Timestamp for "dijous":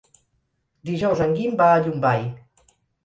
0.89-1.21